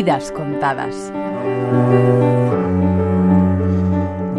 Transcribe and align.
Vidas 0.00 0.32
contadas. 0.32 1.12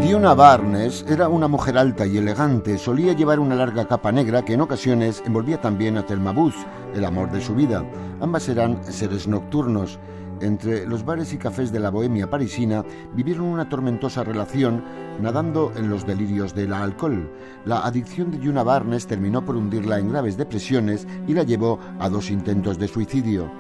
Diona 0.02 0.34
Barnes 0.34 1.06
era 1.08 1.29
una 1.29 1.47
mujer 1.47 1.78
alta 1.78 2.08
y 2.08 2.18
elegante. 2.18 2.79
Solía 2.79 3.13
llevar 3.13 3.40
una 3.40 3.54
larga 3.54 3.86
capa 3.86 4.12
negra 4.12 4.44
que 4.44 4.56
en 4.56 4.62
ocasiones 4.62 5.21
envolvía 5.24 5.62
también 5.62 5.97
a 5.97 6.03
Thelma 6.03 6.31
Booth, 6.31 6.56
el 6.96 7.06
amor 7.06 7.29
de 7.31 7.42
su 7.42 7.53
vida. 7.53 7.85
Ambas 8.20 8.49
eran 8.49 8.84
seres 8.92 9.28
nocturnos. 9.28 9.99
Entre 10.39 10.88
los 10.88 11.06
bares 11.06 11.31
y 11.31 11.38
cafés 11.38 11.71
de 11.71 11.80
la 11.80 11.92
bohemia 11.92 12.28
parisina 12.28 12.84
vivieron 13.13 13.46
una 13.46 13.70
tormentosa 13.70 14.24
relación 14.24 14.84
nadando 15.20 15.74
en 15.75 15.92
los 15.92 16.07
delirios 16.07 16.55
del 16.55 16.73
alcohol. 16.73 17.31
La 17.66 17.85
adicción 17.85 18.31
de 18.31 18.39
Yuna 18.39 18.63
Barnes 18.63 19.05
terminó 19.05 19.45
por 19.45 19.55
hundirla 19.55 19.99
en 19.99 20.09
graves 20.09 20.38
depresiones 20.38 21.05
y 21.27 21.35
la 21.35 21.43
llevó 21.43 21.77
a 21.99 22.09
dos 22.09 22.31
intentos 22.31 22.80
de 22.80 22.88
suicidio. 22.88 23.52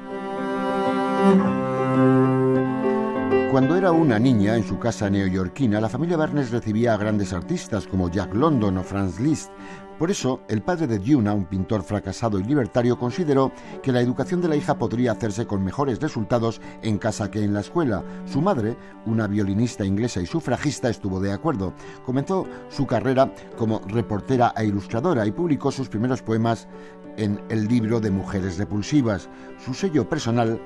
Cuando 3.51 3.75
era 3.75 3.91
una 3.91 4.17
niña 4.17 4.55
en 4.55 4.63
su 4.63 4.79
casa 4.79 5.09
neoyorquina, 5.09 5.81
la 5.81 5.89
familia 5.89 6.15
Barnes 6.15 6.51
recibía 6.51 6.93
a 6.93 6.97
grandes 6.97 7.33
artistas 7.33 7.85
como 7.85 8.09
Jack 8.09 8.33
London 8.33 8.77
o 8.77 8.83
Franz 8.83 9.19
Liszt. 9.19 9.51
Por 9.99 10.09
eso, 10.09 10.39
el 10.47 10.61
padre 10.61 10.87
de 10.87 10.99
Yuna, 10.99 11.33
un 11.33 11.45
pintor 11.45 11.83
fracasado 11.83 12.39
y 12.39 12.43
libertario, 12.43 12.97
consideró 12.97 13.51
que 13.83 13.91
la 13.91 13.99
educación 13.99 14.41
de 14.41 14.47
la 14.47 14.55
hija 14.55 14.79
podría 14.79 15.11
hacerse 15.11 15.45
con 15.45 15.63
mejores 15.63 15.99
resultados 15.99 16.61
en 16.81 16.97
casa 16.97 17.29
que 17.29 17.43
en 17.43 17.53
la 17.53 17.59
escuela. 17.59 18.03
Su 18.25 18.41
madre, 18.41 18.77
una 19.05 19.27
violinista 19.27 19.85
inglesa 19.85 20.21
y 20.21 20.25
sufragista, 20.25 20.89
estuvo 20.89 21.19
de 21.19 21.33
acuerdo. 21.33 21.73
Comenzó 22.05 22.47
su 22.69 22.87
carrera 22.87 23.31
como 23.57 23.81
reportera 23.81 24.53
e 24.55 24.65
ilustradora 24.65 25.27
y 25.27 25.31
publicó 25.31 25.71
sus 25.71 25.89
primeros 25.89 26.21
poemas 26.23 26.69
en 27.17 27.41
el 27.49 27.67
libro 27.67 27.99
de 27.99 28.11
Mujeres 28.11 28.57
Repulsivas. 28.57 29.29
Su 29.63 29.73
sello 29.73 30.07
personal 30.07 30.59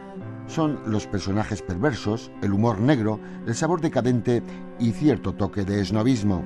son 0.48 0.80
los 0.86 1.08
personajes 1.08 1.62
perversos, 1.62 2.32
el 2.42 2.54
humor 2.54 2.80
negro, 2.80 3.20
el 3.48 3.56
sabor 3.56 3.82
decadente 3.82 4.44
y 4.80 4.92
cierto 4.92 5.34
toque 5.34 5.64
de 5.64 5.82
esnovismo. 5.82 6.44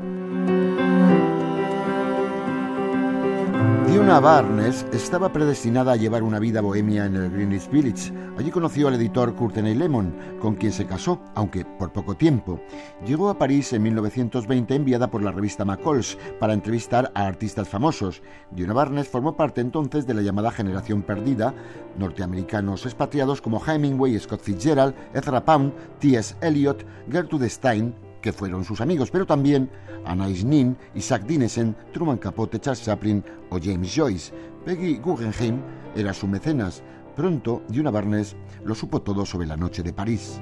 Diona 4.10 4.22
Barnes 4.22 4.88
estaba 4.92 5.32
predestinada 5.32 5.92
a 5.92 5.96
llevar 5.96 6.24
una 6.24 6.40
vida 6.40 6.62
bohemia 6.62 7.06
en 7.06 7.16
el 7.16 7.30
Greenwich 7.30 7.70
Village. 7.70 8.12
Allí 8.40 8.50
conoció 8.50 8.88
al 8.88 8.96
editor 8.96 9.36
Courtney 9.36 9.76
Lemon, 9.76 10.16
con 10.42 10.56
quien 10.56 10.72
se 10.72 10.88
casó, 10.88 11.22
aunque 11.36 11.64
por 11.64 11.94
poco 11.94 12.18
tiempo. 12.18 12.60
Llegó 13.06 13.30
a 13.30 13.38
París 13.38 13.72
en 13.72 13.84
1920 13.84 14.74
enviada 14.74 15.12
por 15.12 15.22
la 15.22 15.32
revista 15.32 15.64
McCall's 15.64 16.18
para 16.40 16.54
entrevistar 16.54 17.12
a 17.14 17.28
artistas 17.28 17.70
famosos. 17.70 18.24
Diona 18.50 18.74
Barnes 18.74 19.08
formó 19.08 19.38
parte 19.38 19.62
entonces 19.62 20.08
de 20.08 20.16
la 20.16 20.24
llamada 20.24 20.50
generación 20.50 21.04
perdida, 21.04 21.54
norteamericanos 22.00 22.88
expatriados 22.88 23.44
como 23.44 23.64
Hemingway, 23.64 24.18
Scott 24.18 24.42
Fitzgerald, 24.42 24.96
Ezra 25.14 25.46
Pound, 25.46 25.72
T.S. 26.00 26.34
Eliot, 26.42 26.84
Gertrude 27.12 27.48
Stein, 27.48 27.94
que 28.22 28.34
fueron 28.34 28.64
sus 28.64 28.82
amigos, 28.82 29.12
pero 29.12 29.26
también 29.26 29.70
Anais 30.06 30.44
Nin, 30.44 30.78
Isaac 30.96 31.24
Dinesen, 31.24 31.76
Truman 31.94 32.18
Capote, 32.18 32.60
Charles 32.60 32.84
Chaplin 32.84 33.24
o 33.50 33.60
James 33.62 33.94
Joyce. 33.94 34.34
Peggy 34.66 34.98
Guggenheim 34.98 35.62
era 35.96 36.14
su 36.14 36.28
mecenas. 36.28 36.84
Pronto, 37.16 37.64
Duna 37.68 37.92
Barnes 37.92 38.36
lo 38.64 38.76
supo 38.76 39.02
todo 39.02 39.26
sobre 39.26 39.48
la 39.48 39.58
noche 39.58 39.84
de 39.84 39.94
París. 39.94 40.40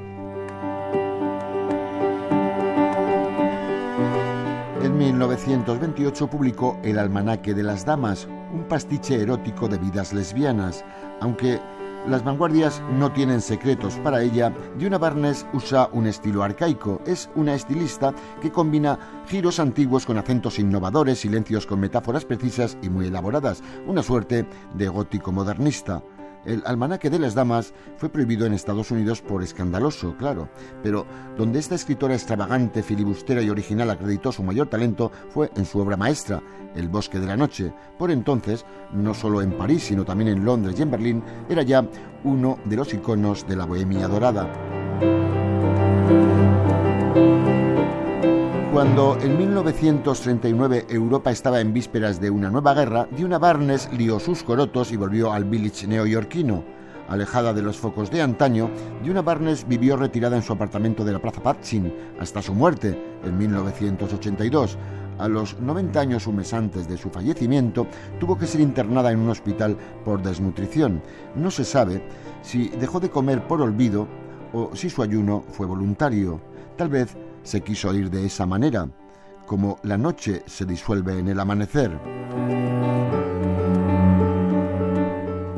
En 4.84 4.98
1928 4.98 6.28
publicó 6.28 6.80
El 6.84 7.00
Almanaque 7.00 7.54
de 7.54 7.64
las 7.64 7.86
Damas, 7.86 8.28
un 8.54 8.64
pastiche 8.68 9.22
erótico 9.22 9.68
de 9.68 9.78
vidas 9.78 10.14
lesbianas, 10.14 10.86
aunque 11.20 11.60
las 12.08 12.24
vanguardias 12.24 12.82
no 12.94 13.12
tienen 13.12 13.42
secretos 13.42 13.96
para 13.98 14.22
ella. 14.22 14.54
Diona 14.78 14.98
Barnes 14.98 15.46
usa 15.54 15.90
un 15.92 16.08
estilo 16.08 16.44
arcaico. 16.44 17.02
Es 17.06 17.30
una 17.36 17.54
estilista 17.54 18.14
que 18.42 18.52
combina 18.52 18.98
giros 19.28 19.60
antiguos 19.60 20.06
con 20.06 20.18
acentos 20.18 20.58
innovadores, 20.60 21.20
silencios 21.20 21.66
con 21.66 21.80
metáforas 21.80 22.26
precisas 22.26 22.78
y 22.82 22.90
muy 22.90 23.08
elaboradas. 23.08 23.62
Una 23.86 24.04
suerte 24.04 24.48
de 24.74 24.88
gótico 24.88 25.32
modernista. 25.32 26.02
El 26.48 26.64
almanaque 26.66 27.10
de 27.10 27.20
las 27.20 27.36
damas 27.36 27.74
fue 27.98 28.08
prohibido 28.08 28.46
en 28.46 28.54
Estados 28.54 28.90
Unidos 28.90 29.22
por 29.22 29.44
escandaloso, 29.44 30.16
claro, 30.16 30.48
pero 30.82 31.06
donde 31.38 31.60
esta 31.60 31.76
escritora 31.76 32.14
extravagante, 32.14 32.84
filibustera 32.84 33.42
y 33.42 33.50
original 33.50 33.90
acreditó 33.90 34.32
su 34.32 34.44
mayor 34.44 34.68
talento 34.68 35.12
fue 35.30 35.52
en 35.58 35.66
su 35.66 35.78
obra 35.80 35.98
maestra, 35.98 36.42
El 36.74 36.88
bosque 36.88 37.20
de 37.20 37.26
la 37.26 37.36
noche. 37.36 37.74
Por 37.98 38.12
entonces, 38.12 38.66
no 38.94 39.14
solo 39.14 39.42
en 39.42 39.58
París, 39.58 39.84
sino 39.84 40.06
también 40.06 40.30
en 40.30 40.46
Londres 40.46 40.80
y 40.80 40.84
en 40.84 40.92
Berlín, 40.92 41.24
era 41.50 41.64
ya 41.64 41.86
uno 42.24 42.60
de 42.64 42.76
los 42.78 42.94
iconos 42.94 43.46
de 43.46 43.56
la 43.58 43.66
bohemia 43.66 44.08
dorada. 44.08 44.48
Cuando 48.78 49.18
en 49.20 49.40
1939 49.40 50.86
Europa 50.90 51.32
estaba 51.32 51.62
en 51.62 51.74
vísperas 51.74 52.22
de 52.22 52.30
una 52.30 52.52
nueva 52.52 52.76
guerra, 52.76 53.08
Diona 53.10 53.40
Barnes 53.40 53.90
lió 53.92 54.20
sus 54.20 54.44
corotos 54.44 54.92
y 54.92 54.98
volvió 54.98 55.34
al 55.34 55.46
village 55.46 55.88
neoyorquino. 55.88 56.64
Alejada 57.10 57.56
de 57.56 57.64
los 57.64 57.80
focos 57.80 58.12
de 58.12 58.22
antaño, 58.22 58.70
Diona 59.02 59.24
Barnes 59.24 59.68
vivió 59.68 59.98
retirada 59.98 60.36
en 60.36 60.44
su 60.44 60.54
apartamento 60.54 61.04
de 61.04 61.12
la 61.12 61.18
Plaza 61.18 61.42
Patchin 61.42 61.92
hasta 62.20 62.40
su 62.44 62.54
muerte 62.54 62.96
en 63.26 63.36
1982. 63.36 64.78
A 65.18 65.28
los 65.28 65.60
90 65.60 66.00
años, 66.00 66.28
un 66.28 66.36
mes 66.36 66.54
antes 66.54 66.88
de 66.88 66.98
su 66.98 67.10
fallecimiento, 67.10 67.88
tuvo 68.20 68.38
que 68.38 68.46
ser 68.46 68.62
internada 68.62 69.12
en 69.12 69.22
un 69.22 69.32
hospital 69.32 69.76
por 70.06 70.22
desnutrición. 70.22 71.02
No 71.34 71.50
se 71.50 71.66
sabe 71.66 72.04
si 72.44 72.70
dejó 72.70 73.00
de 73.00 73.10
comer 73.10 73.42
por 73.48 73.60
olvido 73.60 74.08
o 74.54 74.76
si 74.76 74.92
su 74.92 75.02
ayuno 75.02 75.44
fue 75.50 75.66
voluntario. 75.66 76.40
Tal 76.78 76.90
vez 76.90 77.18
se 77.48 77.62
quiso 77.62 77.94
ir 77.94 78.10
de 78.10 78.26
esa 78.26 78.46
manera, 78.46 78.90
como 79.46 79.80
la 79.84 79.98
noche 79.98 80.44
se 80.48 80.66
disuelve 80.66 81.18
en 81.18 81.30
el 81.30 81.40
amanecer. 81.40 81.98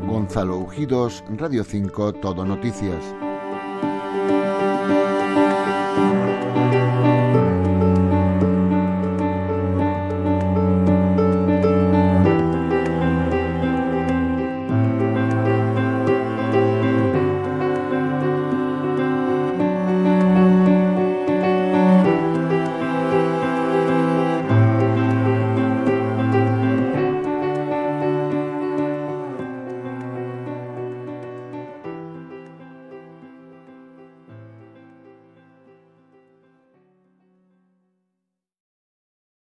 Gonzalo 0.06 0.58
Ujidos, 0.58 1.24
Radio 1.36 1.64
5, 1.64 2.12
Todo 2.12 2.44
Noticias. 2.44 3.02